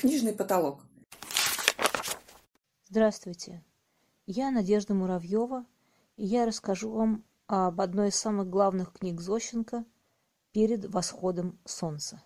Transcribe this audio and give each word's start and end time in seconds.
Книжный 0.00 0.32
потолок. 0.32 0.80
Здравствуйте. 2.88 3.62
Я 4.24 4.50
Надежда 4.50 4.94
Муравьева, 4.94 5.66
и 6.16 6.24
я 6.24 6.46
расскажу 6.46 6.90
вам 6.90 7.22
об 7.48 7.82
одной 7.82 8.08
из 8.08 8.14
самых 8.14 8.48
главных 8.48 8.94
книг 8.94 9.20
Зощенко 9.20 9.84
«Перед 10.52 10.86
восходом 10.86 11.58
солнца». 11.66 12.22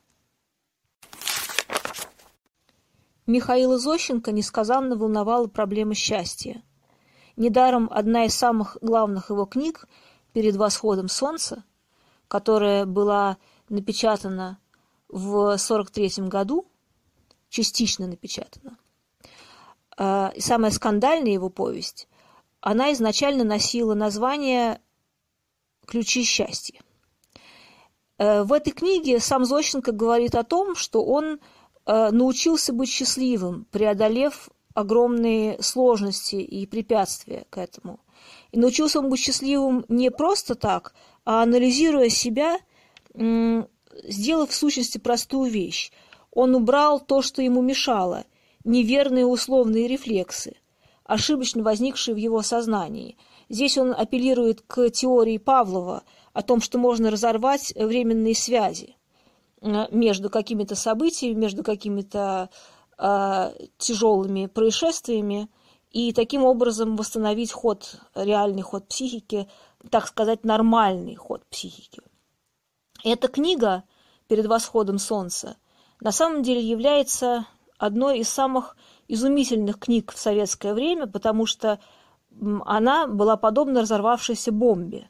Михаила 3.26 3.76
Зощенко 3.76 4.30
несказанно 4.30 4.94
волновала 4.94 5.48
проблема 5.48 5.94
счастья. 5.94 6.62
Недаром 7.34 7.88
одна 7.90 8.26
из 8.26 8.36
самых 8.36 8.78
главных 8.82 9.30
его 9.30 9.46
книг 9.46 9.88
«Перед 10.32 10.54
восходом 10.54 11.08
солнца», 11.08 11.64
которая 12.28 12.86
была 12.86 13.36
напечатана 13.68 14.60
в 15.08 15.54
1943 15.54 16.28
году, 16.28 16.70
частично 17.54 18.08
напечатана, 18.08 18.76
а, 19.96 20.32
и 20.34 20.40
самая 20.40 20.72
скандальная 20.72 21.32
его 21.32 21.50
повесть, 21.50 22.08
она 22.60 22.92
изначально 22.92 23.44
носила 23.44 23.94
название 23.94 24.80
«Ключи 25.86 26.24
счастья». 26.24 26.80
Э, 28.18 28.42
в 28.42 28.52
этой 28.52 28.72
книге 28.72 29.20
сам 29.20 29.44
Зощенко 29.44 29.92
говорит 29.92 30.34
о 30.34 30.42
том, 30.42 30.74
что 30.74 31.04
он 31.04 31.38
э, 31.86 32.10
научился 32.10 32.72
быть 32.72 32.88
счастливым, 32.88 33.66
преодолев 33.70 34.48
огромные 34.74 35.62
сложности 35.62 36.36
и 36.36 36.66
препятствия 36.66 37.46
к 37.50 37.58
этому. 37.58 38.00
И 38.50 38.58
научился 38.58 38.98
он 38.98 39.10
быть 39.10 39.20
счастливым 39.20 39.84
не 39.88 40.10
просто 40.10 40.56
так, 40.56 40.94
а 41.24 41.42
анализируя 41.42 42.08
себя, 42.08 42.58
сделав 43.14 44.50
в 44.50 44.54
сущности 44.54 44.98
простую 44.98 45.48
вещь. 45.50 45.92
Он 46.34 46.56
убрал 46.56 47.00
то, 47.00 47.22
что 47.22 47.42
ему 47.42 47.62
мешало, 47.62 48.24
неверные 48.64 49.24
условные 49.24 49.86
рефлексы, 49.86 50.56
ошибочно 51.04 51.62
возникшие 51.62 52.14
в 52.14 52.18
его 52.18 52.42
сознании. 52.42 53.16
Здесь 53.48 53.78
он 53.78 53.94
апеллирует 53.96 54.60
к 54.62 54.90
теории 54.90 55.38
Павлова 55.38 56.02
о 56.32 56.42
том, 56.42 56.60
что 56.60 56.78
можно 56.78 57.10
разорвать 57.10 57.72
временные 57.76 58.34
связи 58.34 58.96
э, 59.60 59.86
между 59.92 60.28
какими-то 60.28 60.74
событиями, 60.74 61.38
между 61.38 61.62
какими-то 61.62 62.50
э, 62.98 63.52
тяжелыми 63.78 64.46
происшествиями, 64.46 65.48
и 65.90 66.12
таким 66.12 66.42
образом 66.42 66.96
восстановить 66.96 67.52
ход, 67.52 68.00
реальный 68.16 68.62
ход 68.62 68.88
психики, 68.88 69.48
так 69.90 70.08
сказать, 70.08 70.42
нормальный 70.42 71.14
ход 71.14 71.46
психики. 71.48 72.00
Эта 73.04 73.28
книга 73.28 73.84
«Перед 74.26 74.46
восходом 74.46 74.98
солнца» 74.98 75.56
на 76.00 76.12
самом 76.12 76.42
деле 76.42 76.60
является 76.60 77.46
одной 77.78 78.20
из 78.20 78.28
самых 78.28 78.76
изумительных 79.08 79.78
книг 79.78 80.12
в 80.12 80.18
советское 80.18 80.74
время, 80.74 81.06
потому 81.06 81.46
что 81.46 81.78
она 82.64 83.06
была 83.06 83.36
подобна 83.36 83.82
разорвавшейся 83.82 84.52
бомбе. 84.52 85.08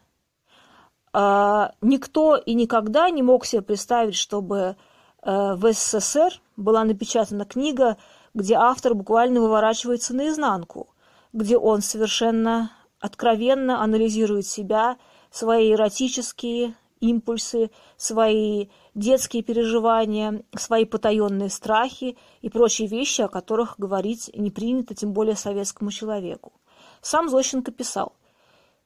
А, 1.12 1.72
никто 1.80 2.36
и 2.36 2.54
никогда 2.54 3.08
не 3.10 3.22
мог 3.22 3.46
себе 3.46 3.62
представить, 3.62 4.16
чтобы 4.16 4.76
э, 5.22 5.54
в 5.54 5.72
СССР 5.72 6.40
была 6.56 6.84
напечатана 6.84 7.44
книга, 7.44 7.96
где 8.34 8.54
автор 8.56 8.94
буквально 8.94 9.40
выворачивается 9.40 10.14
наизнанку, 10.14 10.88
где 11.32 11.56
он 11.56 11.82
совершенно 11.82 12.72
откровенно 13.00 13.82
анализирует 13.82 14.46
себя, 14.46 14.96
свои 15.30 15.72
эротические 15.72 16.74
импульсы, 17.10 17.70
свои 17.96 18.68
детские 18.94 19.42
переживания, 19.42 20.42
свои 20.56 20.84
потаенные 20.84 21.50
страхи 21.50 22.16
и 22.40 22.48
прочие 22.48 22.88
вещи, 22.88 23.22
о 23.22 23.28
которых 23.28 23.74
говорить 23.78 24.30
не 24.34 24.50
принято, 24.50 24.94
тем 24.94 25.12
более 25.12 25.36
советскому 25.36 25.90
человеку. 25.90 26.52
Сам 27.00 27.28
Зощенко 27.28 27.72
писал, 27.72 28.12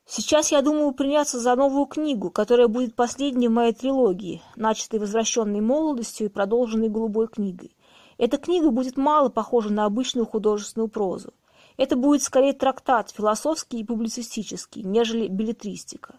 «Сейчас 0.06 0.50
я 0.50 0.62
думаю 0.62 0.92
приняться 0.92 1.38
за 1.38 1.54
новую 1.54 1.86
книгу, 1.86 2.30
которая 2.30 2.66
будет 2.66 2.94
последней 2.94 3.48
в 3.48 3.52
моей 3.52 3.72
трилогии, 3.72 4.42
начатой 4.56 4.98
возвращенной 4.98 5.60
молодостью 5.60 6.26
и 6.26 6.30
продолженной 6.30 6.88
голубой 6.88 7.28
книгой. 7.28 7.76
Эта 8.16 8.38
книга 8.38 8.70
будет 8.70 8.96
мало 8.96 9.28
похожа 9.28 9.72
на 9.72 9.84
обычную 9.84 10.26
художественную 10.26 10.88
прозу. 10.88 11.34
Это 11.76 11.94
будет 11.94 12.22
скорее 12.22 12.54
трактат, 12.54 13.10
философский 13.10 13.80
и 13.80 13.84
публицистический, 13.84 14.82
нежели 14.82 15.28
билетристика. 15.28 16.16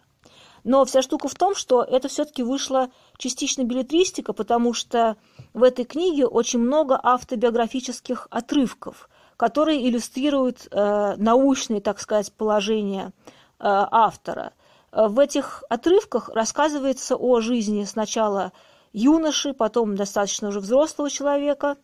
Но 0.64 0.84
вся 0.84 1.02
штука 1.02 1.28
в 1.28 1.34
том, 1.34 1.54
что 1.54 1.82
это 1.82 2.08
все-таки 2.08 2.42
вышла 2.42 2.90
частично 3.16 3.62
билетристика, 3.64 4.32
потому 4.32 4.72
что 4.74 5.16
в 5.54 5.62
этой 5.62 5.84
книге 5.84 6.26
очень 6.26 6.60
много 6.60 7.00
автобиографических 7.02 8.28
отрывков, 8.30 9.08
которые 9.36 9.88
иллюстрируют 9.88 10.68
э, 10.70 11.14
научные, 11.16 11.80
так 11.80 12.00
сказать, 12.00 12.32
положения 12.32 13.06
э, 13.06 13.12
автора. 13.60 14.52
В 14.92 15.20
этих 15.20 15.62
отрывках 15.68 16.28
рассказывается 16.30 17.16
о 17.16 17.40
жизни 17.40 17.84
сначала 17.84 18.52
юноши, 18.92 19.54
потом 19.54 19.94
достаточно 19.94 20.48
уже 20.48 20.60
взрослого 20.60 21.08
человека, 21.08 21.76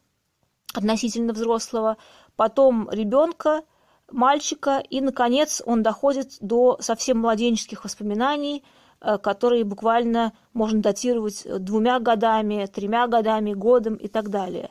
относительно 0.75 1.33
взрослого, 1.33 1.97
потом 2.35 2.91
ребенка, 2.91 3.63
мальчика, 4.11 4.78
и, 4.78 5.00
наконец, 5.00 5.62
он 5.65 5.83
доходит 5.83 6.37
до 6.41 6.78
совсем 6.81 7.19
младенческих 7.19 7.84
воспоминаний, 7.84 8.65
э, 9.00 9.19
которые 9.19 9.65
буквально 9.65 10.33
можно 10.53 10.81
датировать 10.81 11.47
двумя 11.61 11.99
годами, 11.99 12.66
тремя 12.66 13.06
годами, 13.06 13.53
годом 13.53 13.95
и 13.95 14.09
так 14.09 14.31
далее. 14.31 14.71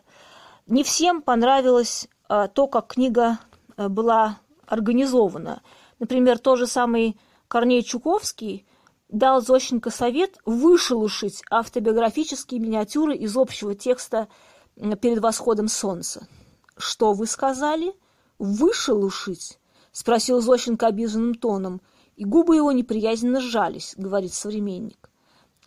Не 0.67 0.83
всем 0.83 1.21
понравилось 1.21 2.07
э, 2.29 2.47
то, 2.53 2.67
как 2.67 2.87
книга 2.87 3.39
э, 3.77 3.87
была 3.87 4.39
организована. 4.67 5.61
Например, 5.99 6.39
тот 6.39 6.59
же 6.59 6.67
самый 6.67 7.17
Корней 7.47 7.83
Чуковский 7.83 8.65
дал 9.09 9.41
Зощенко 9.41 9.91
совет 9.91 10.37
вышелушить 10.45 11.43
автобиографические 11.51 12.59
миниатюры 12.59 13.15
из 13.15 13.37
общего 13.37 13.75
текста 13.75 14.27
перед 15.01 15.19
восходом 15.19 15.67
солнца. 15.67 16.27
«Что 16.77 17.13
вы 17.13 17.27
сказали?» 17.27 17.93
«Вышелушить?»— 18.37 19.59
спросил 19.91 20.41
Зощенко 20.41 20.87
обиженным 20.87 21.35
тоном, 21.35 21.81
и 22.15 22.25
губы 22.25 22.55
его 22.55 22.71
неприязненно 22.71 23.39
сжались, 23.39 23.93
говорит 23.97 24.33
современник. 24.33 25.09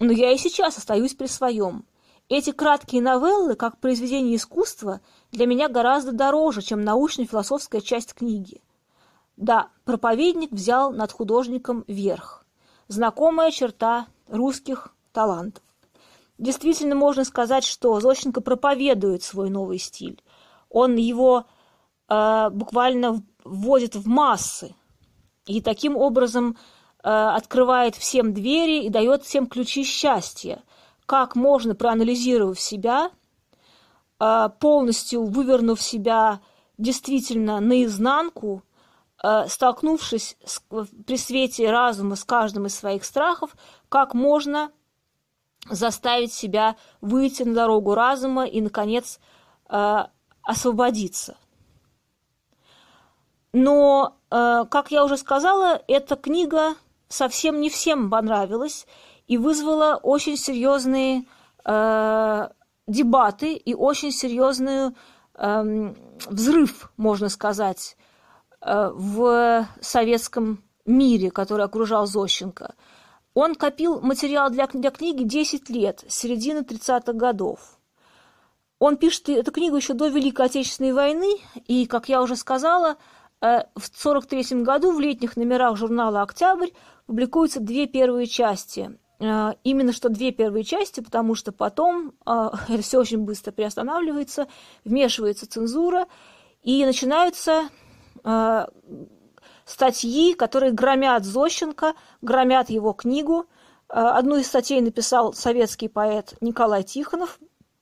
«Но 0.01 0.13
я 0.13 0.33
и 0.33 0.39
сейчас 0.39 0.79
остаюсь 0.79 1.15
при 1.15 1.27
своем. 1.27 1.85
Эти 2.29 2.53
краткие 2.53 3.01
новеллы, 3.01 3.55
как 3.55 3.79
произведение 3.79 4.37
искусства, 4.37 5.01
для 5.33 5.47
меня 5.47 5.69
гораздо 5.69 6.13
дороже, 6.13 6.61
чем 6.61 6.83
научно-философская 6.83 7.81
часть 7.81 8.13
книги. 8.13 8.61
Да, 9.39 9.69
проповедник 9.85 10.53
взял 10.53 10.93
над 10.93 11.11
художником 11.11 11.85
верх. 11.87 12.45
Знакомая 12.89 13.51
черта 13.51 14.09
русских 14.29 14.95
талантов. 15.13 15.63
Действительно 16.37 16.95
можно 16.95 17.25
сказать, 17.25 17.65
что 17.65 17.99
Зощенко 17.99 18.43
проповедует 18.43 19.23
свой 19.23 19.49
новый 19.49 19.79
стиль. 19.79 20.23
Он 20.69 20.97
его 20.97 21.47
буквально 22.09 23.23
вводит 23.45 23.95
в 23.95 24.09
массы 24.09 24.75
и 25.49 25.61
таким 25.61 25.97
образом 25.97 26.57
э, 27.03 27.09
открывает 27.09 27.97
всем 27.97 28.33
двери 28.33 28.85
и 28.85 28.91
дает 28.91 29.25
всем 29.25 29.47
ключи 29.47 29.83
счастья. 29.85 30.63
Как 31.07 31.37
можно, 31.37 31.75
проанализировав 31.75 32.61
себя, 32.61 33.11
э, 34.21 34.49
полностью 34.61 35.25
вывернув 35.25 35.83
себя 35.83 36.41
действительно 36.77 37.59
наизнанку, 37.59 38.63
столкнувшись 39.49 40.37
с, 40.45 40.61
при 40.61 41.17
свете 41.17 41.73
разума 41.73 42.15
с 42.15 42.23
каждым 42.23 42.67
из 42.67 42.77
своих 42.77 43.05
страхов, 43.05 43.57
как 43.89 44.15
можно 44.15 44.71
заставить 45.69 46.33
себя 46.33 46.77
выйти 47.01 47.43
на 47.43 47.53
дорогу 47.53 47.97
разума 47.97 48.47
и, 48.47 48.61
наконец, 48.61 49.19
освободиться. 50.41 51.37
Но, 53.53 54.17
э, 54.31 54.65
как 54.71 54.91
я 54.91 55.05
уже 55.05 55.17
сказала, 55.17 55.83
эта 55.89 56.17
книга 56.17 56.75
совсем 57.09 57.61
не 57.61 57.71
всем 57.71 58.11
понравилась 58.11 58.87
и 59.27 59.39
вызвала 59.39 59.99
очень 60.03 60.37
серьезные 60.37 61.25
э, 61.65 62.49
дебаты 62.87 63.55
и 63.55 63.75
очень 63.75 64.13
серьезный 64.13 64.95
э, 65.35 65.95
взрыв, 66.27 66.93
можно 66.97 67.29
сказать, 67.29 67.97
э, 68.61 68.91
в 68.95 69.67
советском 69.81 70.63
мире, 70.85 71.31
который 71.31 71.65
окружал 71.65 72.07
Зощенко– 72.07 72.75
он 73.41 73.55
копил 73.55 74.01
материал 74.01 74.51
для, 74.51 74.67
для 74.67 74.91
книги 74.91 75.23
10 75.23 75.71
лет, 75.71 76.05
с 76.09 76.17
середины 76.17 76.63
30-х 76.63 77.13
годов. 77.13 77.79
Он 78.81 78.97
пишет 78.97 79.29
эту 79.29 79.53
книгу 79.53 79.77
еще 79.77 79.95
до 79.95 80.09
Великой 80.09 80.47
Отечественной 80.47 80.93
войны, 80.93 81.37
и, 81.69 81.87
как 81.87 82.09
я 82.09 82.21
уже 82.21 82.35
сказала, 82.35 82.97
в 83.41 83.45
1943 83.45 84.63
году 84.63 84.93
в 84.93 85.01
летних 85.01 85.37
номерах 85.37 85.77
журнала 85.77 86.23
«Октябрь» 86.23 86.71
публикуются 87.07 87.61
две 87.61 87.87
первые 87.87 88.27
части. 88.27 88.99
Э, 89.21 89.55
именно 89.65 89.93
что 89.93 90.09
две 90.09 90.31
первые 90.31 90.65
части, 90.65 91.01
потому 91.01 91.35
что 91.35 91.53
потом 91.53 92.13
э, 92.25 92.51
это 92.69 92.83
все 92.83 92.99
очень 92.99 93.19
быстро 93.19 93.53
приостанавливается, 93.53 94.47
вмешивается 94.85 95.49
цензура, 95.49 96.07
и 96.63 96.85
начинаются 96.85 97.69
э, 98.25 98.67
статьи, 99.65 100.35
которые 100.35 100.73
громят 100.73 101.25
Зощенко, 101.25 101.95
громят 102.21 102.71
его 102.71 102.93
книгу. 102.93 103.47
Одну 103.89 104.37
из 104.37 104.47
статей 104.47 104.83
написал 104.83 105.33
советский 105.33 105.89
поэт 105.89 106.35
Николай 106.43 106.83
Тихонов, 106.83 107.39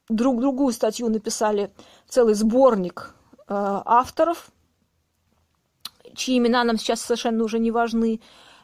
друг 0.09 0.41
другую 0.41 0.73
статью 0.73 1.09
написали 1.09 1.73
целый 2.09 2.35
сборник 2.35 3.17
авторов, 3.49 4.53
чьи 6.17 6.39
имена 6.39 6.65
нам 6.65 6.79
сейчас 6.79 7.03
совершенно 7.03 7.45
уже 7.45 7.59
не 7.59 7.71
важны. 7.71 8.21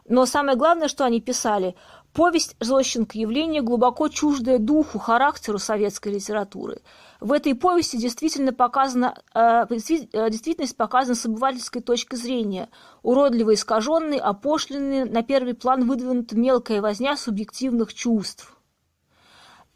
Но 0.08 0.26
самое 0.26 0.56
главное, 0.56 0.88
что 0.88 1.04
они 1.04 1.20
писали, 1.20 1.76
повесть 2.12 2.56
Зощенко– 2.60 3.16
явление 3.19 3.62
глубоко 3.62 4.08
чуждое 4.08 4.58
духу, 4.58 4.99
характеру 4.99 5.58
советской 5.58 6.14
литературы. 6.14 6.81
В 7.20 7.31
этой 7.32 7.54
повести 7.54 7.96
действительно 7.96 8.52
показана, 8.52 9.14
э, 9.32 9.64
э, 9.69 10.31
действительность 10.31 10.76
показана 10.76 11.14
с 11.14 11.25
обывательской 11.25 11.81
точки 11.81 12.16
зрения, 12.16 12.69
уродливо 13.02 13.54
искаженный, 13.54 14.19
опошленный, 14.19 15.04
на 15.04 15.22
первый 15.22 15.54
план 15.54 15.87
выдвинута 15.87 16.37
мелкая 16.37 16.81
возня 16.81 17.16
субъективных 17.16 17.94
чувств. 17.94 18.56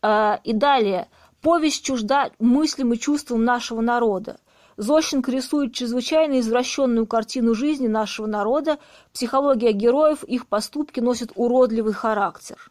Э, 0.03 0.39
и 0.43 0.53
далее. 0.53 1.09
Повесть 1.41 1.85
чужда 1.85 2.31
мыслям 2.41 2.93
и 2.93 2.99
чувствам 2.99 3.45
нашего 3.45 3.81
народа. 3.81 4.41
Зощенко 4.77 5.31
рисует 5.31 5.75
чрезвычайно 5.75 6.41
извращенную 6.41 7.07
картину 7.07 7.55
жизни 7.55 7.87
нашего 7.87 8.27
народа, 8.27 8.79
психология 9.13 9.73
героев, 9.73 10.23
их 10.25 10.47
поступки 10.47 11.01
носят 11.01 11.33
уродливый 11.35 11.95
характер. 11.95 12.71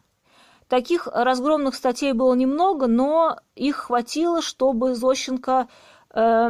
Таких 0.68 1.06
разгромных 1.06 1.74
статей 1.74 2.12
было 2.12 2.34
немного, 2.34 2.86
но 2.86 3.38
их 3.54 3.76
хватило, 3.76 4.42
чтобы 4.42 4.94
Зощенко 4.94 5.68
э, 6.12 6.48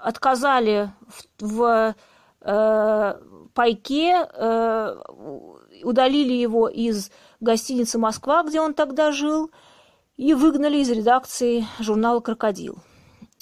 отказали 0.00 0.90
в, 1.38 1.40
в 1.40 1.94
э, 2.40 3.14
пайке, 3.54 4.28
э, 4.32 4.96
удалили 5.82 6.32
его 6.32 6.68
из 6.68 7.10
гостиницы 7.40 7.98
«Москва», 7.98 8.42
где 8.42 8.60
он 8.60 8.72
тогда 8.74 9.12
жил, 9.12 9.50
и 10.16 10.34
выгнали 10.34 10.78
из 10.78 10.90
редакции 10.90 11.66
журнала 11.78 12.20
«Крокодил». 12.20 12.78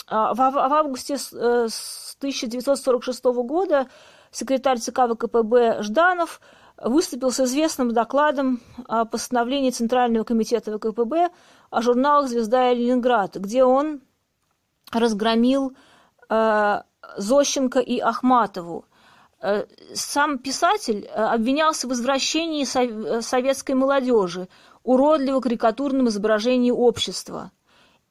А, 0.08 0.34
в 0.34 0.40
августе 0.40 1.14
1946 1.14 3.24
э, 3.24 3.32
года 3.42 3.88
секретарь 4.30 4.78
ЦК 4.78 5.00
ВКПБ 5.10 5.82
Жданов 5.82 6.40
выступил 6.76 7.32
с 7.32 7.40
известным 7.40 7.92
докладом 7.92 8.60
о 8.86 9.04
постановлении 9.04 9.70
Центрального 9.70 10.22
комитета 10.22 10.78
ВКПБ 10.78 11.30
о 11.70 11.82
журналах 11.82 12.28
«Звезда» 12.28 12.70
и 12.70 12.76
«Ленинград», 12.76 13.34
где 13.34 13.64
он 13.64 14.00
разгромил 14.92 15.76
э, 16.28 16.82
Зощенко 17.16 17.80
и 17.80 17.98
Ахматову. 17.98 18.84
Э, 19.42 19.64
сам 19.92 20.38
писатель 20.38 21.04
обвинялся 21.08 21.88
в 21.88 21.92
извращении 21.92 22.64
советской 23.20 23.72
молодежи, 23.72 24.46
уродливо 24.84 25.40
карикатурном 25.40 26.08
изображении 26.08 26.70
общества– 26.70 27.50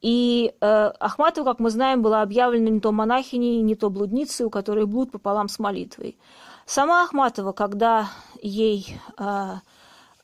и 0.02 0.52
э, 0.60 0.66
Ахматова, 1.00 1.44
как 1.44 1.58
мы 1.58 1.70
знаем, 1.70 2.02
была 2.02 2.22
объявлена 2.22 2.68
не 2.68 2.80
то 2.80 2.92
монахиней, 2.92 3.62
не 3.62 3.74
то 3.74 3.88
блудницей, 3.88 4.46
у 4.46 4.50
которой 4.50 4.86
блуд 4.86 5.10
пополам 5.10 5.48
с 5.48 5.58
молитвой. 5.58 6.18
Сама 6.66 7.02
Ахматова, 7.02 7.52
когда 7.52 8.08
ей 8.42 8.98
э, 9.18 9.52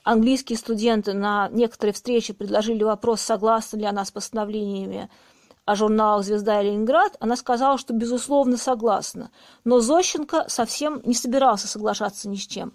английские 0.04 0.58
студенты 0.58 1.14
на 1.14 1.48
некоторые 1.48 1.94
встречи 1.94 2.32
предложили 2.32 2.82
вопрос, 2.82 3.22
согласна 3.22 3.78
ли 3.78 3.84
она 3.84 4.04
с 4.04 4.10
постановлениями 4.10 5.08
о 5.64 5.74
журналах 5.74 6.24
«Звезда» 6.24 6.60
и 6.60 6.66
«Ленинград», 6.66 7.16
она 7.20 7.36
сказала, 7.36 7.78
что, 7.78 7.94
безусловно, 7.94 8.56
согласна. 8.56 9.30
Но 9.64 9.80
Зощенко 9.80 10.46
совсем 10.48 11.00
не 11.04 11.14
собирался 11.14 11.68
соглашаться 11.68 12.28
ни 12.28 12.36
с 12.36 12.46
чем. 12.46 12.72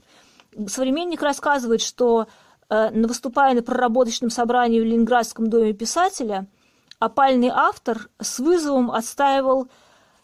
Современник 0.67 1.21
рассказывает, 1.21 1.81
что, 1.81 2.27
э, 2.69 2.89
выступая 3.05 3.53
на 3.53 3.61
проработочном 3.61 4.31
собрании 4.31 4.79
в 4.79 4.85
Ленинградском 4.85 5.47
доме 5.47 5.73
писателя– 5.73 6.47
опальный 6.99 7.49
автор 7.49 8.09
с 8.19 8.39
вызовом 8.39 8.91
отстаивал 8.91 9.69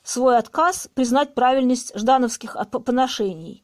свой 0.03 0.37
отказ 0.37 0.89
признать 0.93 1.33
правильность 1.33 1.97
ждановских 1.97 2.57
поношений. 2.85 3.63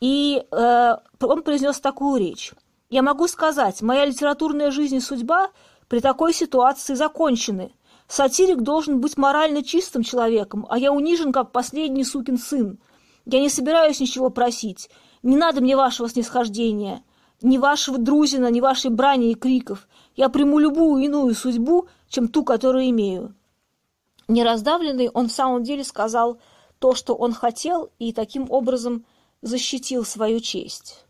И 0.00 0.42
э, 0.50 0.96
он 1.20 1.42
произнес 1.42 1.80
такую 1.80 2.20
речь. 2.20 2.52
«Я 2.88 3.02
могу 3.02 3.28
сказать, 3.28 3.82
моя 3.82 4.04
литературная 4.04 4.70
жизнь 4.70 4.96
и 4.96 5.00
судьба 5.00 5.50
при 5.88 6.00
такой 6.00 6.32
ситуации 6.32 6.94
закончены. 6.94 7.72
Сатирик 8.06 8.62
должен 8.62 9.00
быть 9.00 9.16
морально 9.16 9.62
чистым 9.62 10.02
человеком, 10.02 10.66
а 10.68 10.78
я 10.78 10.92
унижен, 10.92 11.32
как 11.32 11.52
последний 11.52 12.04
сукин 12.04 12.38
сын. 12.38 12.78
Я 13.26 13.40
не 13.40 13.48
собираюсь 13.48 14.00
ничего 14.00 14.30
просить. 14.30 14.90
Не 15.22 15.36
надо 15.36 15.60
мне 15.60 15.76
вашего 15.76 16.08
снисхождения, 16.08 17.04
ни 17.42 17.58
вашего 17.58 17.98
друзина, 17.98 18.50
ни 18.50 18.60
вашей 18.60 18.90
брани 18.90 19.30
и 19.30 19.34
криков. 19.34 19.86
Я 20.16 20.28
приму 20.28 20.58
любую 20.58 21.04
иную 21.04 21.34
судьбу, 21.34 21.88
чем 22.10 22.28
ту, 22.28 22.44
которую 22.44 22.90
имею. 22.90 23.34
Нераздавленный 24.28 25.08
он 25.08 25.28
в 25.28 25.32
самом 25.32 25.62
деле 25.62 25.82
сказал 25.84 26.38
то, 26.78 26.94
что 26.94 27.14
он 27.14 27.32
хотел, 27.32 27.90
и 27.98 28.12
таким 28.12 28.50
образом 28.50 29.06
защитил 29.40 30.04
свою 30.04 30.40
честь. 30.40 31.04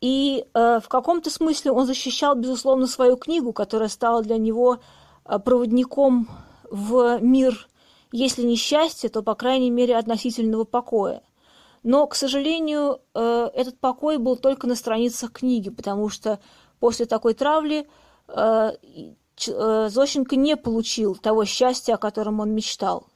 И 0.00 0.44
э, 0.54 0.80
в 0.80 0.88
каком-то 0.88 1.30
смысле 1.30 1.72
он 1.72 1.86
защищал, 1.86 2.34
безусловно, 2.34 2.86
свою 2.86 3.16
книгу, 3.16 3.52
которая 3.52 3.88
стала 3.88 4.22
для 4.22 4.36
него 4.36 4.78
э, 5.24 5.38
проводником 5.38 6.28
в 6.70 7.18
мир, 7.20 7.68
если 8.12 8.42
не 8.42 8.56
счастья, 8.56 9.08
то, 9.08 9.22
по 9.22 9.34
крайней 9.34 9.70
мере, 9.70 9.96
относительного 9.96 10.64
покоя. 10.64 11.22
Но, 11.82 12.06
к 12.06 12.14
сожалению, 12.14 13.00
э, 13.14 13.50
этот 13.54 13.78
покой 13.78 14.18
был 14.18 14.36
только 14.36 14.66
на 14.66 14.74
страницах 14.74 15.32
книги, 15.32 15.70
потому 15.70 16.08
что 16.08 16.38
после 16.78 17.06
такой 17.06 17.34
травли 17.34 17.88
э, 18.28 18.72
Зощенко 19.46 20.36
не 20.36 20.56
получил 20.56 21.14
того 21.14 21.44
счастья, 21.44 21.94
о 21.94 21.98
котором 21.98 22.40
он 22.40 22.54
мечтал. 22.54 23.06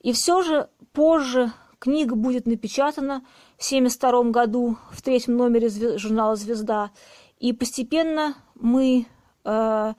И 0.00 0.12
все 0.12 0.42
же 0.42 0.68
позже 0.92 1.52
книга 1.78 2.14
будет 2.14 2.46
напечатана 2.46 3.22
в 3.58 3.66
1972 3.66 4.30
году 4.30 4.76
в 4.90 5.02
третьем 5.02 5.36
номере 5.36 5.68
журнала 5.98 6.36
«Звезда», 6.36 6.90
и 7.38 7.54
постепенно 7.54 8.34
мы 8.54 9.06
э, 9.44 9.94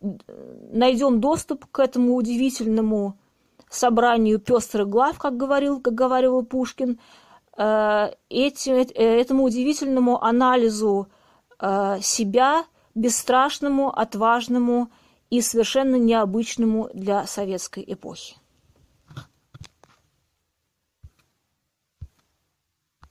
найдем 0.00 1.20
доступ 1.20 1.66
к 1.66 1.80
этому 1.80 2.14
удивительному 2.14 3.18
собранию 3.68 4.38
пестрых 4.38 4.88
глав, 4.88 5.18
как 5.18 5.36
говорил, 5.36 5.80
как 5.80 5.94
говорил 5.94 6.44
Пушкин, 6.44 7.00
э, 7.56 8.10
эти, 8.28 8.70
э, 8.70 9.20
этому 9.20 9.44
удивительному 9.44 10.22
анализу 10.22 11.08
э, 11.58 11.98
себя, 12.00 12.64
бесстрашному, 12.94 13.90
отважному 13.90 14.88
и 15.30 15.40
совершенно 15.40 15.96
необычному 15.96 16.90
для 16.94 17.26
советской 17.26 17.84
эпохи. 17.86 18.36